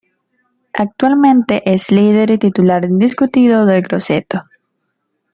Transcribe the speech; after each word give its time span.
Actualmente 0.73 1.61
es 1.63 1.91
líder 1.91 2.31
y 2.31 2.39
titular 2.39 2.85
indiscutido 2.85 3.67
del 3.67 3.83
Grosseto. 3.83 4.45